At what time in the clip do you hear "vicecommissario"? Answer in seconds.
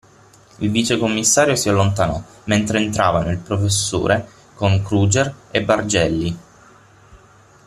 0.71-1.55